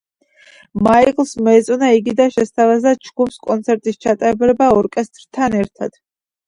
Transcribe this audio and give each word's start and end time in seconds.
მაიკლს 0.87 1.33
მოეწონა 1.47 1.91
იგი 1.97 2.15
და 2.21 2.27
შესთავაზა 2.37 2.97
ჯგუფს 3.05 3.39
კონცერტის 3.51 4.05
ჩატარება 4.09 4.75
ორკესტრთან 4.83 5.63
ერთად. 5.65 6.05